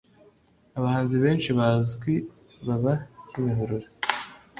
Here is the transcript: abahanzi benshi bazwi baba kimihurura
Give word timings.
abahanzi 0.77 1.15
benshi 1.23 1.49
bazwi 1.59 2.13
baba 2.67 2.93
kimihurura 3.27 3.87